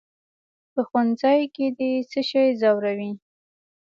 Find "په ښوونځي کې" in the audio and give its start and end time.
0.73-1.65